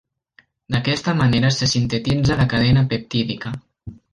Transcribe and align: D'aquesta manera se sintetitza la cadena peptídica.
D'aquesta 0.75 1.13
manera 1.19 1.51
se 1.57 1.69
sintetitza 1.73 2.41
la 2.43 2.49
cadena 2.55 2.85
peptídica. 2.95 3.57